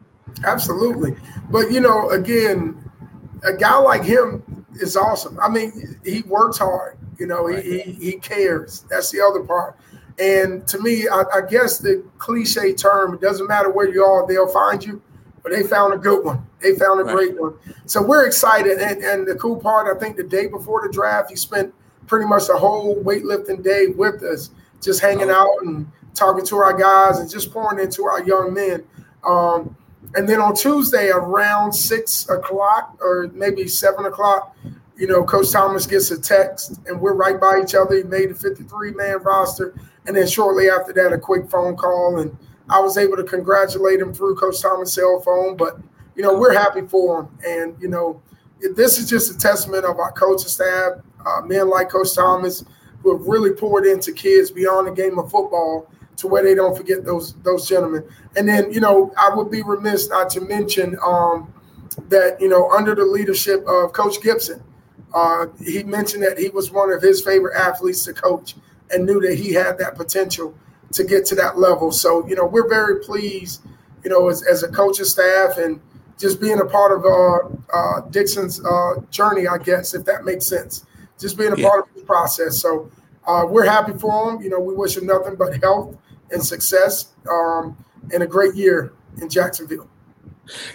[0.44, 1.16] Absolutely.
[1.50, 2.90] But, you know, again,
[3.44, 5.40] a guy like him is awesome.
[5.40, 6.98] I mean, he works hard.
[7.20, 8.86] You know, he, he, he cares.
[8.90, 9.78] That's the other part.
[10.20, 14.28] And to me, I, I guess the cliche term, it doesn't matter where you are,
[14.28, 15.02] they'll find you
[15.44, 16.48] but they found a good one.
[16.62, 17.16] They found a right.
[17.16, 17.56] great one.
[17.86, 18.80] So we're excited.
[18.80, 21.74] And, and the cool part, I think the day before the draft, he spent
[22.08, 25.36] pretty much the whole weightlifting day with us, just hanging oh.
[25.36, 28.86] out and talking to our guys and just pouring into our young men.
[29.28, 29.76] Um,
[30.16, 34.56] and then on Tuesday, around six o'clock or maybe seven o'clock,
[34.96, 37.96] you know, Coach Thomas gets a text and we're right by each other.
[37.96, 39.74] He made a 53 man roster.
[40.06, 42.36] And then shortly after that, a quick phone call and–
[42.70, 45.58] I was able to congratulate him through Coach Thomas' cell phone.
[45.58, 45.80] But
[46.16, 48.22] you know, we're happy for him, and you know,
[48.76, 50.94] this is just a testament of our coaching staff,
[51.26, 52.64] uh, men like Coach Thomas,
[53.02, 56.78] who have really poured into kids beyond the game of football to where they don't
[56.78, 58.04] forget those those gentlemen.
[58.36, 61.54] And then, you know, I would be remiss not to mention um,
[62.10, 64.64] that you know, under the leadership of Coach Gibson,
[65.14, 68.56] uh, he mentioned that he was one of his favorite athletes to coach
[68.92, 70.56] and knew that he had that potential
[70.94, 71.92] to get to that level.
[71.92, 73.62] So, you know, we're very pleased,
[74.04, 75.80] you know, as, as a coaching staff and
[76.18, 80.46] just being a part of uh, uh, Dixon's uh, journey, I guess, if that makes
[80.46, 80.86] sense.
[81.20, 81.68] Just being a yeah.
[81.68, 82.60] part of the process.
[82.60, 82.92] So
[83.26, 84.42] uh, we're happy for him.
[84.42, 85.96] You know, we wish him nothing but health
[86.32, 87.78] and success um,
[88.14, 89.90] and a great year in Jacksonville.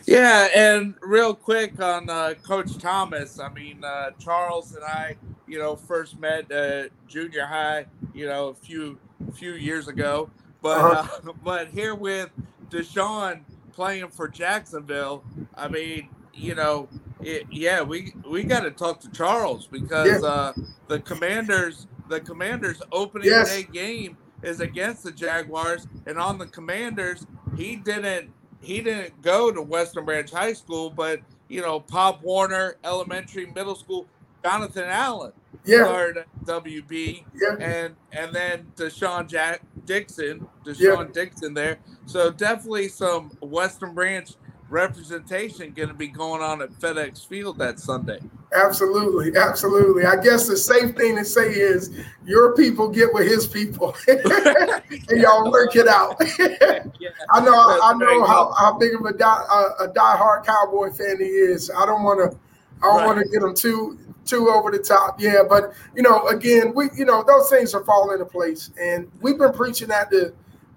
[0.07, 3.38] Yeah, and real quick on uh, Coach Thomas.
[3.38, 8.48] I mean, uh, Charles and I, you know, first met uh, junior high, you know,
[8.48, 8.98] a few
[9.35, 10.31] few years ago.
[10.62, 11.31] But uh-huh.
[11.31, 12.31] uh, but here with
[12.70, 15.22] Deshaun playing for Jacksonville,
[15.54, 16.88] I mean, you know,
[17.20, 20.28] it, yeah, we we got to talk to Charles because yeah.
[20.28, 20.52] uh,
[20.88, 23.50] the Commanders the Commanders opening yes.
[23.50, 27.26] day game is against the Jaguars, and on the Commanders,
[27.57, 32.77] he didn't he didn't go to Western Branch High School, but you know, Pop Warner
[32.85, 34.07] Elementary, Middle School,
[34.44, 35.33] Jonathan Allen
[35.64, 35.85] yeah.
[35.85, 37.57] started WB, yeah.
[37.59, 41.12] and and then Deshaun Jack Dixon, Deshaun yeah.
[41.12, 41.79] Dixon there.
[42.07, 44.31] So definitely some Western Branch
[44.70, 48.18] representation going to be going on at FedEx Field that Sunday.
[48.54, 50.04] Absolutely, absolutely.
[50.04, 55.20] I guess the safe thing to say is your people get with his people, and
[55.20, 56.16] y'all work it out.
[57.31, 61.18] I know, I know how, how big of a die, a, a diehard Cowboy fan
[61.18, 61.70] he is.
[61.70, 62.38] I don't want to,
[62.83, 63.07] I don't right.
[63.07, 65.20] want to get him too too over the top.
[65.20, 69.11] Yeah, but you know, again, we you know those things are falling into place, and
[69.20, 70.35] we've been preaching that to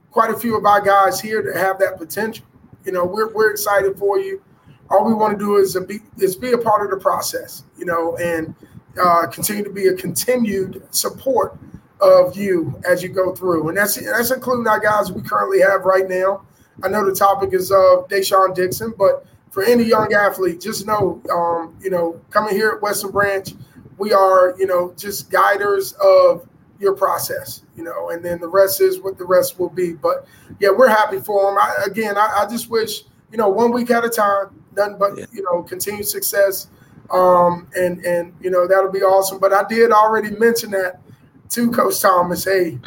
[0.10, 2.46] quite a few of our guys here that have that potential.
[2.86, 4.42] You know, we're we're excited for you.
[4.90, 7.64] All we want to do is be is be a part of the process.
[7.78, 8.54] You know, and
[9.02, 11.58] uh, continue to be a continued support
[12.00, 15.86] of you as you go through, and that's that's including our guys we currently have
[15.86, 16.46] right now.
[16.84, 20.88] I know the topic is of uh, Deshaun Dixon, but for any young athlete, just
[20.88, 23.54] know, um, you know, coming here at Western Branch,
[23.98, 26.48] we are, you know, just guiders of
[26.82, 29.94] your process, you know, and then the rest is what the rest will be.
[29.94, 30.26] But
[30.60, 31.58] yeah, we're happy for them.
[31.60, 35.16] I, again, I, I, just wish, you know, one week at a time, nothing but,
[35.16, 35.26] yeah.
[35.32, 36.68] you know, continued success.
[37.12, 39.38] Um, and, and, you know, that'll be awesome.
[39.38, 41.02] But I did already mention that
[41.50, 42.46] to Coach Thomas.
[42.46, 42.80] Hey,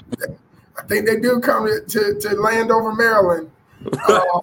[0.77, 3.51] I think they do come to, to, to Landover, Maryland.
[4.09, 4.41] Uh,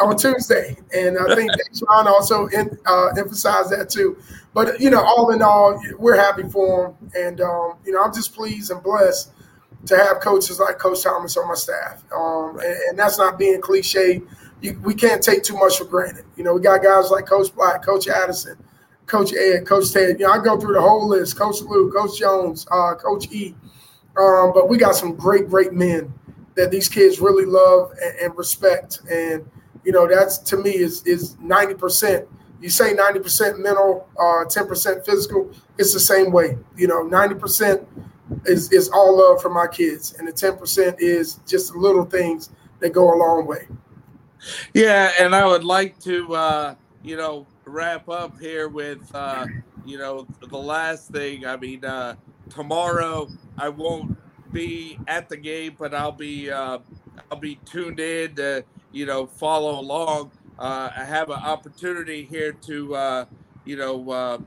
[0.00, 4.16] on Tuesday, and I think Sean also in, uh, emphasized that too.
[4.54, 8.12] But you know, all in all, we're happy for him, and um, you know, I'm
[8.12, 9.30] just pleased and blessed
[9.86, 12.04] to have coaches like Coach Thomas on my staff.
[12.14, 14.22] Um, and, and, that's not being cliche.
[14.60, 16.24] You, we can't take too much for granted.
[16.36, 18.56] You know, we got guys like Coach Black, Coach Addison,
[19.06, 20.20] Coach Ed, Coach Ted.
[20.20, 21.36] You know, I go through the whole list.
[21.36, 23.54] Coach Lou, Coach Jones, uh, Coach E.
[24.16, 26.12] Um, but we got some great, great men
[26.54, 29.00] that these kids really love and, and respect.
[29.10, 29.50] And
[29.84, 32.26] you know, that's to me is is 90%.
[32.60, 36.56] You say 90% mental, uh, 10% physical, it's the same way.
[36.76, 37.84] You know, 90%
[38.44, 42.92] is, is all love for my kids, and the 10% is just little things that
[42.92, 43.66] go a long way.
[44.74, 49.46] Yeah, and I would like to, uh, you know, wrap up here with, uh,
[49.84, 51.44] you know, the last thing.
[51.44, 52.14] I mean, uh,
[52.48, 54.16] tomorrow I won't
[54.52, 56.78] be at the game, but I'll be uh,
[57.30, 60.30] I'll be tuned in to you know, follow along.
[60.58, 63.24] Uh, I have an opportunity here to, uh,
[63.64, 64.38] you know, uh,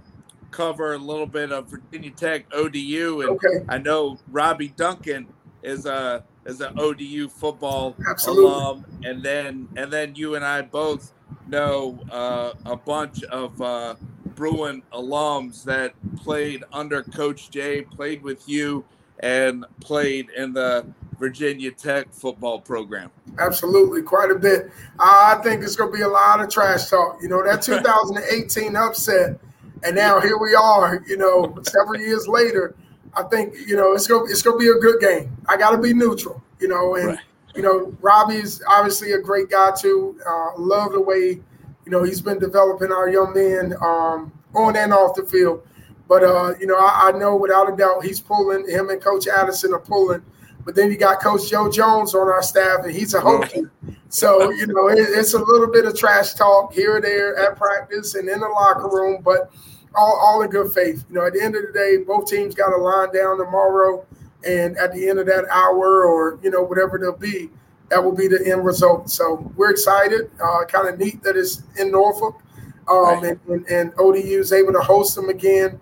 [0.51, 3.65] cover a little bit of Virginia Tech ODU, and okay.
[3.67, 5.27] I know Robbie Duncan
[5.63, 8.45] is a is an ODU football Absolutely.
[8.45, 11.11] alum, and then and then you and I both
[11.47, 13.95] know uh, a bunch of uh,
[14.35, 18.85] Bruin alums that played under Coach Jay, played with you,
[19.19, 20.85] and played in the
[21.19, 23.11] Virginia Tech football program.
[23.39, 24.71] Absolutely, quite a bit.
[24.99, 27.21] I think it's going to be a lot of trash talk.
[27.21, 29.39] You know, that 2018 upset,
[29.83, 31.03] and now here we are.
[31.07, 32.75] You know, several years later.
[33.17, 35.35] I think you know it's going it's going to be a good game.
[35.47, 36.43] I got to be neutral.
[36.59, 37.19] You know, and right.
[37.55, 40.19] you know Robbie's obviously a great guy too.
[40.27, 41.39] Uh, love the way
[41.85, 45.65] you know he's been developing our young men um, on and off the field.
[46.07, 48.69] But uh, you know, I, I, know without a doubt he's pulling.
[48.69, 50.21] Him and Coach Addison are pulling
[50.65, 53.69] but then you got Coach Joe Jones on our staff, and he's a Hokie.
[54.09, 57.55] So, you know, it, it's a little bit of trash talk here or there at
[57.55, 59.51] practice and in the locker room, but
[59.93, 61.05] all, all in good faith.
[61.09, 64.05] You know, at the end of the day, both teams got a line down tomorrow.
[64.45, 67.49] And at the end of that hour or, you know, whatever it'll be,
[67.89, 69.09] that will be the end result.
[69.09, 70.29] So we're excited.
[70.41, 72.39] Uh, kind of neat that it's in Norfolk.
[72.87, 73.23] Um, right.
[73.23, 75.79] and, and, and, ODU is able to host them again.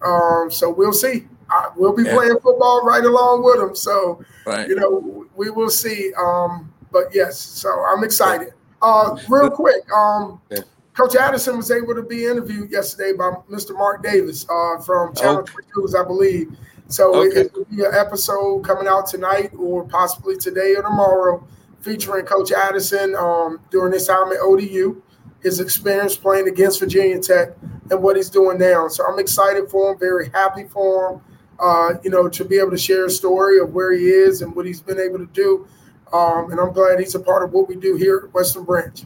[0.00, 1.26] Um, so we'll see.
[1.50, 2.14] I, we'll be yeah.
[2.14, 3.74] playing football right along with them.
[3.74, 4.68] So, right.
[4.68, 6.12] you know, we will see.
[6.14, 8.52] Um, but yes, so I'm excited.
[8.82, 10.60] Uh, real quick, um, yeah.
[10.96, 13.74] Coach Addison was able to be interviewed yesterday by Mr.
[13.74, 15.52] Mark Davis uh, from Channel okay.
[15.76, 16.56] News, I believe.
[16.88, 17.40] So okay.
[17.40, 21.46] it, will be an episode coming out tonight or possibly today or tomorrow
[21.80, 25.02] featuring Coach Addison um, during his time at ODU,
[25.42, 27.50] his experience playing against Virginia Tech,
[27.90, 28.88] and what he's doing now.
[28.88, 31.20] So I'm excited for him, very happy for him
[31.58, 34.54] uh, you know, to be able to share a story of where he is and
[34.54, 35.66] what he's been able to do.
[36.12, 39.04] Um, and I'm glad he's a part of what we do here at Western Branch.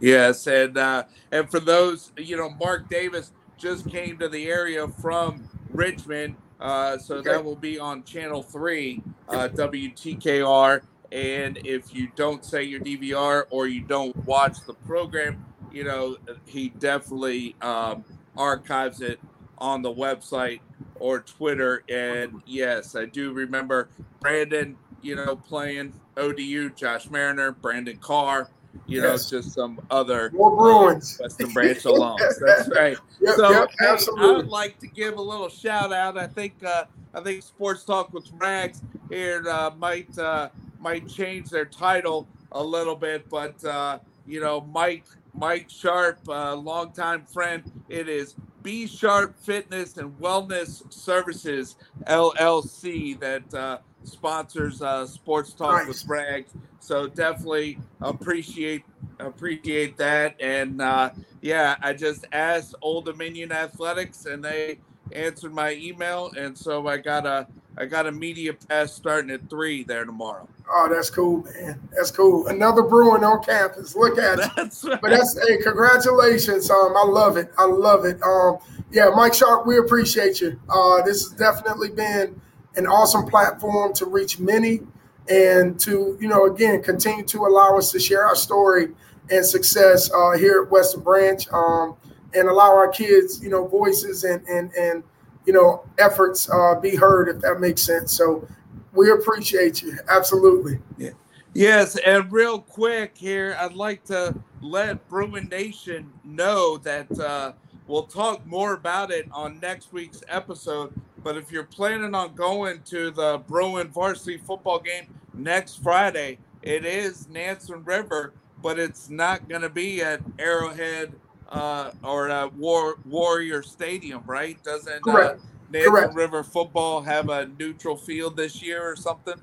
[0.00, 4.86] Yes, and uh, and for those, you know, Mark Davis just came to the area
[4.86, 7.30] from Richmond, uh, so okay.
[7.30, 10.82] that will be on Channel Three, uh, WTKR.
[11.10, 16.18] And if you don't say your DVR or you don't watch the program, you know,
[16.44, 18.04] he definitely um,
[18.36, 19.18] archives it
[19.56, 20.60] on the website
[21.00, 21.84] or Twitter.
[21.88, 23.88] And yes, I do remember
[24.20, 28.50] Brandon, you know, playing ODU, Josh Mariner, Brandon Carr,
[28.86, 29.32] you yes.
[29.32, 32.18] know, just some other more Bruins, Western Branch alums.
[32.46, 32.96] That's right.
[33.20, 33.70] Yep, so yep,
[34.18, 36.18] I would like to give a little shout out.
[36.18, 41.50] I think uh, I think Sports Talk with Rags here uh, might uh, might change
[41.50, 45.04] their title a little bit, but uh, you know, Mike
[45.34, 47.70] Mike Sharp, uh, longtime friend.
[47.88, 55.86] It is B Sharp Fitness and Wellness Services LLC that uh, sponsors uh, Sports Talk
[55.86, 55.88] nice.
[55.88, 56.52] with Rags.
[56.80, 58.84] So definitely appreciate
[59.18, 60.40] appreciate that.
[60.40, 64.78] And uh, yeah, I just asked Old Dominion Athletics, and they
[65.12, 67.46] answered my email, and so I got a
[67.80, 70.48] I got a media pass starting at three there tomorrow.
[70.68, 71.80] Oh, that's cool, man.
[71.92, 72.48] That's cool.
[72.48, 73.94] Another Bruin on campus.
[73.94, 74.50] Look at it.
[74.56, 75.00] That's right.
[75.00, 76.70] But that's hey, congratulations.
[76.70, 77.52] Um, I love it.
[77.56, 78.20] I love it.
[78.22, 78.58] Um,
[78.90, 80.58] yeah, Mike Sharp, we appreciate you.
[80.68, 82.40] Uh, this has definitely been
[82.76, 84.80] an awesome platform to reach many
[85.28, 88.88] and to, you know, again, continue to allow us to share our story
[89.30, 91.96] and success uh, here at Western Branch um,
[92.34, 95.04] and allow our kids, you know, voices and and and
[95.48, 98.12] you know, efforts uh, be heard, if that makes sense.
[98.12, 98.46] So
[98.92, 99.96] we appreciate you.
[100.06, 100.78] Absolutely.
[100.98, 101.12] Yeah.
[101.54, 107.52] Yes, and real quick here, I'd like to let Bruin Nation know that uh,
[107.86, 110.92] we'll talk more about it on next week's episode.
[111.24, 116.84] But if you're planning on going to the Bruin varsity football game next Friday, it
[116.84, 121.14] is Nansemond River, but it's not going to be at Arrowhead
[121.48, 124.62] uh, or uh, War Warrior Stadium, right?
[124.62, 125.36] Doesn't uh,
[125.72, 126.14] Nansemond Correct.
[126.14, 129.34] River football have a neutral field this year or something?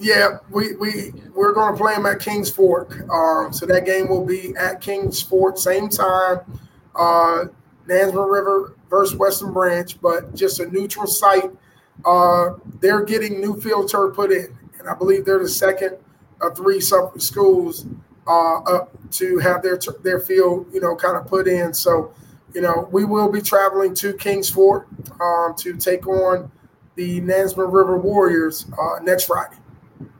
[0.00, 3.08] Yeah, we we we're going to play them at Kings Fork.
[3.10, 6.40] Um, so that game will be at Kings Fork, same time.
[6.94, 7.46] Uh,
[7.88, 11.50] Nansemond River versus Western Branch, but just a neutral site.
[12.04, 15.96] Uh, they're getting new field turf put in, and I believe they're the second
[16.40, 17.86] of three schools
[18.26, 21.74] uh, up to have their their field, you know, kind of put in.
[21.74, 22.12] So,
[22.54, 24.88] you know, we will be traveling to Kings Fork
[25.20, 26.50] um, to take on
[26.94, 29.56] the Nansemond River Warriors uh, next Friday.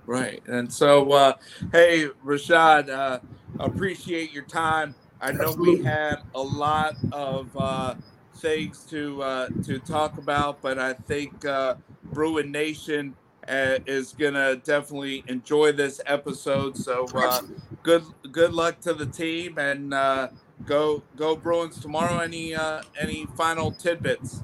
[0.06, 1.32] Right, and so, uh,
[1.72, 3.20] hey, Rashad, uh,
[3.58, 4.94] appreciate your time.
[5.20, 5.76] I know Absolutely.
[5.76, 7.94] we had a lot of uh,
[8.36, 11.76] things to uh, to talk about, but I think uh,
[12.12, 13.14] Bruin Nation
[13.48, 16.76] uh, is gonna definitely enjoy this episode.
[16.76, 17.42] So uh,
[17.82, 20.28] good good luck to the team and uh,
[20.66, 22.18] go go Bruins tomorrow.
[22.18, 24.42] Any uh, any final tidbits?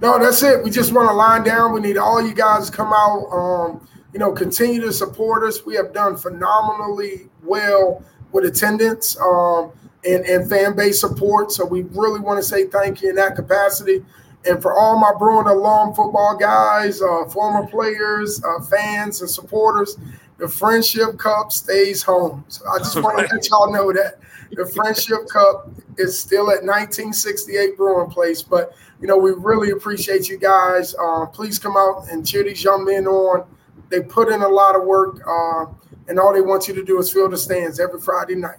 [0.00, 0.62] No, that's it.
[0.62, 1.72] We just want to line down.
[1.72, 3.26] We need all you guys to come out.
[3.32, 5.64] Um, you know, continue to support us.
[5.64, 9.72] We have done phenomenally well with attendance um,
[10.04, 11.52] and, and fan base support.
[11.52, 14.04] So we really want to say thank you in that capacity.
[14.48, 19.98] And for all my Bruin alum football guys, uh, former players, uh, fans, and supporters,
[20.38, 22.44] the Friendship Cup stays home.
[22.48, 24.18] So I just want to let y'all know that
[24.52, 28.42] the Friendship Cup is still at 1968 Bruin Place.
[28.42, 30.94] But, you know, we really appreciate you guys.
[30.94, 33.46] Uh, please come out and cheer these young men on.
[33.88, 35.66] They put in a lot of work, uh,
[36.08, 38.58] and all they want you to do is fill the stands every Friday night.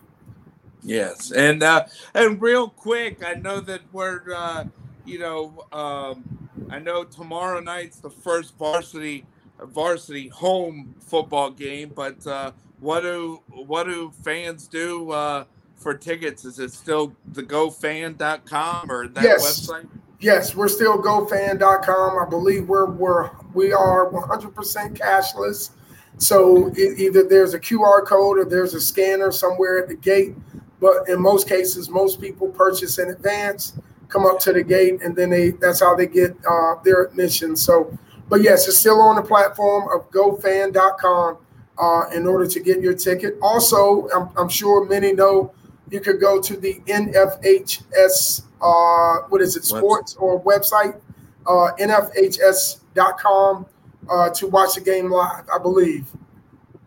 [0.82, 4.66] Yes, and uh, and real quick, I know that we're uh,
[5.08, 9.26] you know, um, I know tomorrow night's the first varsity
[9.60, 15.46] varsity home football game, but uh, what do what do fans do uh,
[15.76, 16.46] for tickets?
[16.46, 19.68] Is it still the gofan.com or that yes.
[19.68, 19.88] website?
[20.20, 22.20] Yes, we're still gofan.com.
[22.20, 25.72] I believe we're we're we are 100% cashless.
[26.18, 30.36] So it, either there's a QR code or there's a scanner somewhere at the gate.
[30.80, 33.74] But in most cases, most people purchase in advance
[34.10, 37.56] come up to the gate, and then they that's how they get uh, their admission.
[37.56, 37.98] So,
[38.30, 41.38] but yes, it's still on the platform of GoFan.com
[41.78, 43.36] uh, in order to get your ticket.
[43.42, 45.54] Also, I'm, I'm, sure many know
[45.90, 51.00] you could go to the NFHS uh, what is it sports or website
[51.48, 53.66] uh, NFHS.com
[54.10, 55.46] uh, to watch the game live.
[55.54, 56.12] I believe.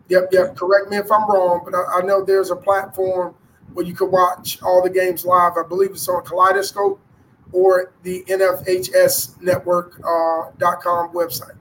[0.09, 0.55] Yep, yep.
[0.55, 3.33] Correct me if I'm wrong, but I, I know there's a platform
[3.73, 5.53] where you can watch all the games live.
[5.57, 6.99] I believe it's on Kaleidoscope
[7.51, 11.57] or the NFHS network.com uh, website.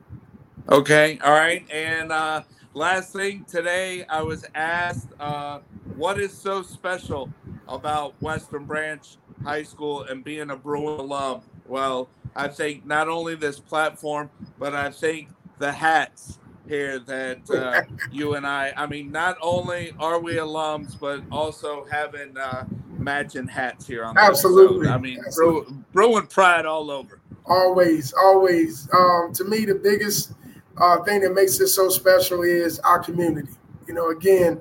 [0.68, 1.18] Okay.
[1.22, 1.64] All right.
[1.70, 2.43] And uh,
[2.74, 5.61] last thing today, I was asked uh,
[5.97, 7.30] what is so special
[7.68, 11.43] about Western Branch High School and being a Bruin alum?
[11.66, 15.28] Well, I think not only this platform, but I think
[15.59, 16.38] the hats
[16.70, 21.84] here that uh, you and I, I mean, not only are we alums, but also
[21.90, 22.64] having uh,
[22.96, 24.88] matching hats here on the Absolutely.
[24.88, 24.94] Episode.
[24.94, 25.76] I mean, Absolutely.
[25.92, 27.20] Bruin pride all over.
[27.44, 28.88] Always, always.
[28.94, 30.32] Um, to me, the biggest
[30.78, 33.52] uh, thing that makes this so special is our community.
[33.88, 34.60] You know, again,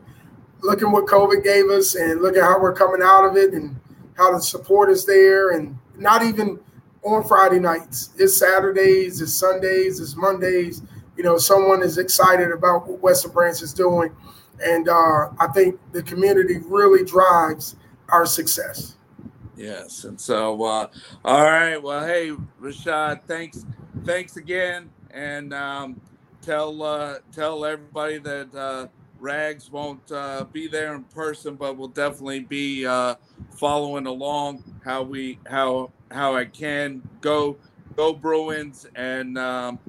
[0.61, 3.79] looking what COVID gave us and look at how we're coming out of it and
[4.17, 6.59] how the support is there and not even
[7.03, 8.09] on Friday nights.
[8.17, 10.81] It's Saturdays, it's Sundays, it's Mondays.
[11.19, 14.15] You know, someone is excited about what Western Branch is doing.
[14.63, 17.75] And uh, I think the community really drives
[18.07, 18.95] our success.
[19.57, 20.87] Yes, and so uh,
[21.25, 21.75] all right.
[21.75, 23.65] Well, hey, Rashad, thanks,
[24.05, 25.99] thanks again, and um,
[26.41, 28.87] tell uh, tell everybody that uh,
[29.19, 33.15] Rags won't uh, be there in person, but we'll definitely be uh,
[33.57, 37.57] following along how we how how I can go
[37.97, 39.79] go Bruins, and um,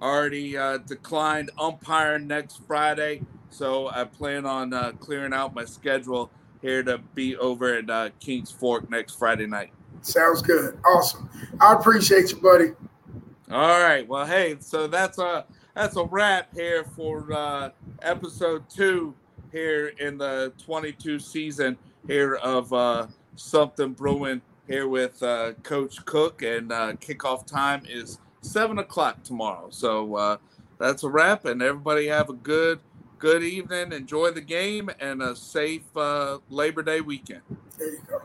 [0.00, 3.22] already uh, declined umpire next Friday.
[3.50, 6.30] So I plan on uh, clearing out my schedule
[6.60, 9.72] here to be over at uh, Kings Fork next Friday night.
[10.02, 10.78] Sounds good.
[10.84, 11.28] Awesome.
[11.60, 12.72] I appreciate you, buddy.
[13.50, 14.06] All right.
[14.06, 17.70] Well, hey, so that's a that's a wrap here for uh,
[18.02, 19.14] episode two
[19.52, 26.42] here in the 22 season here of uh, something brewing here with uh, Coach Cook,
[26.42, 29.68] and uh, kickoff time is seven o'clock tomorrow.
[29.70, 30.36] So uh,
[30.78, 32.80] that's a wrap, and everybody have a good
[33.18, 33.92] good evening.
[33.92, 37.42] Enjoy the game and a safe uh, Labor Day weekend.
[37.78, 38.22] There you go.